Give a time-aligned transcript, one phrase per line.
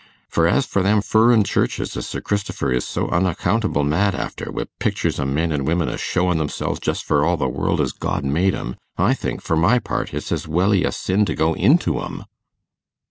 [0.27, 4.65] For as for them furrin churches as Sir Cristifer is so unaccountable mad after, wi'
[4.79, 8.23] pictures o' men an' women a showing themselves just for all the world as God
[8.25, 8.77] made 'em.
[8.97, 12.23] I think, for my part, as it's welly a sin to go into 'em.